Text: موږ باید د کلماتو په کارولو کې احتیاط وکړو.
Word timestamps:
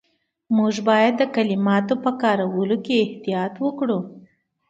موږ 0.57 0.75
باید 0.89 1.13
د 1.17 1.23
کلماتو 1.35 1.93
په 2.03 2.11
کارولو 2.21 2.75
کې 2.85 2.97
احتیاط 3.05 3.53
وکړو. 3.63 3.99